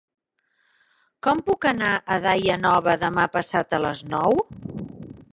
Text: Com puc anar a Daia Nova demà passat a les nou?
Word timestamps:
Com 1.25 1.41
puc 1.49 1.67
anar 1.71 1.91
a 2.15 2.17
Daia 2.23 2.55
Nova 2.61 2.95
demà 3.03 3.25
passat 3.35 3.77
a 3.79 3.81
les 3.83 4.01
nou? 4.15 4.41